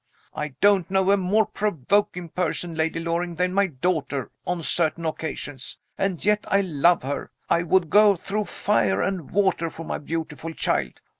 [0.33, 5.77] I don't know a more provoking person, Lady Loring, than my daughter on certain occasions.
[5.95, 7.29] And yet I love her.
[7.51, 11.01] I would go through fire and water for my beautiful child.